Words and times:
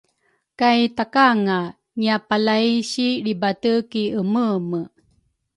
kay 0.59 0.79
takanga 0.97 1.57
ngiapalay 1.99 2.67
si 2.91 3.07
lribate 3.25 3.73
ki 3.91 4.03
emeeme. 4.19 4.81